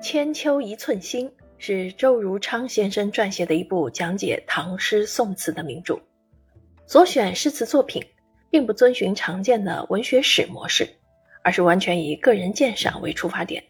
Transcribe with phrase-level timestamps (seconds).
[0.00, 5.98] 千秋一寸心是周如昌先生撰写的一部讲解唐诗宋词的名著。
[6.86, 8.02] 所选诗词作品
[8.48, 10.88] 并不遵循常见的文学史模式，
[11.42, 13.62] 而是完全以个人鉴赏为出发点，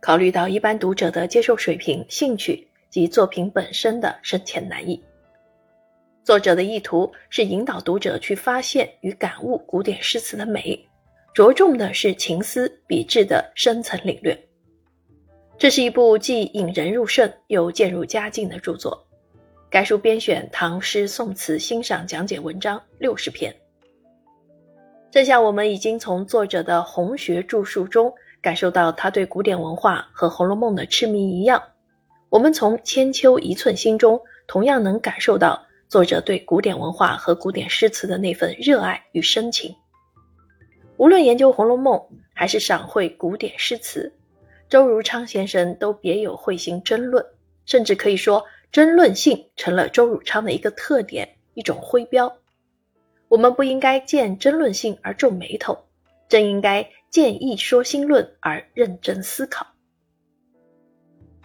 [0.00, 5.00] 考虑到一般读者的接受水平、兴趣及作品本身的深浅难易。
[6.24, 10.82] 作者的意图是引导读者去发现与感悟古典诗词的美，
[11.34, 14.36] 着重的是情思笔致的深层领略。
[15.58, 19.04] 这是一部既引人入胜又渐入佳境的著作。
[19.68, 23.52] 该书编选唐诗宋词欣赏讲解文章六十篇。
[25.10, 31.60] 正像我们已经从作者的红学著述中感受到他对古典文化和《红楼梦》的痴迷一样，
[32.28, 39.74] 我们从《千秋一寸心》中同样能感受到作者对古典文化和古典诗词的那份热爱与深情。
[40.98, 41.98] 无论研究《红楼梦》
[42.32, 44.14] 还是赏会古典诗词。
[44.68, 47.24] 周如昌先生都别有慧心争论，
[47.64, 52.36] 甚至可以说争论性成了周汝昌的一个特点，一种徽标。
[53.28, 55.78] 我们不应该见争论性而皱眉头，
[56.28, 59.66] 正应该见一说心论而认真思考。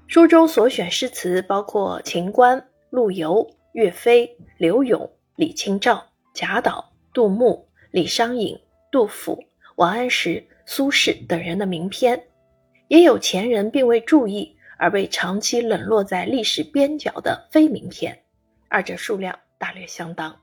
[0.07, 8.59] 书中所选诗词包括秦观、陆游、岳飞、柳永、李清照、贾岛、杜牧、李商隐、
[8.91, 9.41] 杜甫、
[9.77, 12.21] 王安石、苏轼等人的名篇。
[12.87, 18.23] 也有前人并未注意而被长期冷落在历史边角的非名片，
[18.67, 20.39] 二者数量大略相当。